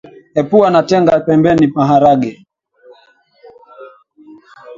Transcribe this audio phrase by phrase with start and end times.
[0.39, 2.31] Epua na tenga pembeni maharage